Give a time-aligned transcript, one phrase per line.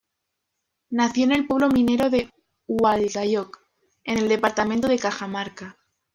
[0.89, 2.33] Nació en el pueblo minero de
[2.65, 3.59] Hualgayoc,
[4.03, 5.77] en el departamento de Cajamarca.